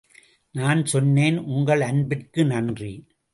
நான் 0.55 0.85
சொன்னேன், 0.85 1.37
உங்கள் 1.37 1.81
அன்பிற்கு 1.81 2.45
நன்றி. 2.45 3.07